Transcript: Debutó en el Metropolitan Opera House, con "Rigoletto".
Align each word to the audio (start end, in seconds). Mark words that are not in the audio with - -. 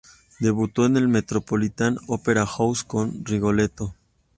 Debutó 0.39 0.87
en 0.87 0.97
el 0.97 1.07
Metropolitan 1.07 1.99
Opera 2.07 2.47
House, 2.47 2.83
con 2.83 3.23
"Rigoletto". 3.23 3.93